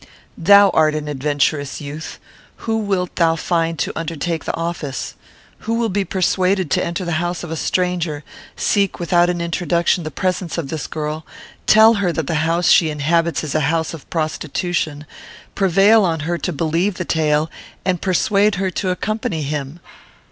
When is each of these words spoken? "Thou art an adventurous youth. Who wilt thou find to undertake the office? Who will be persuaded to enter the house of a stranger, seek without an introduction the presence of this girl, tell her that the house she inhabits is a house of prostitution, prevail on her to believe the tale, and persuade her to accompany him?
"Thou 0.35 0.71
art 0.71 0.95
an 0.95 1.07
adventurous 1.07 1.79
youth. 1.79 2.17
Who 2.65 2.77
wilt 2.79 3.17
thou 3.17 3.35
find 3.35 3.77
to 3.77 3.95
undertake 3.95 4.45
the 4.45 4.55
office? 4.55 5.13
Who 5.59 5.75
will 5.75 5.89
be 5.89 6.03
persuaded 6.05 6.71
to 6.71 6.83
enter 6.83 7.05
the 7.05 7.21
house 7.21 7.43
of 7.43 7.51
a 7.51 7.55
stranger, 7.55 8.23
seek 8.55 8.99
without 8.99 9.29
an 9.29 9.39
introduction 9.41 10.03
the 10.03 10.09
presence 10.09 10.57
of 10.57 10.69
this 10.69 10.87
girl, 10.87 11.23
tell 11.67 11.93
her 12.01 12.11
that 12.13 12.25
the 12.25 12.33
house 12.49 12.69
she 12.71 12.89
inhabits 12.89 13.43
is 13.43 13.53
a 13.53 13.59
house 13.69 13.93
of 13.93 14.09
prostitution, 14.09 15.05
prevail 15.53 16.03
on 16.03 16.21
her 16.21 16.39
to 16.39 16.51
believe 16.51 16.95
the 16.95 17.05
tale, 17.05 17.51
and 17.85 18.01
persuade 18.01 18.55
her 18.55 18.71
to 18.71 18.89
accompany 18.89 19.43
him? 19.43 19.79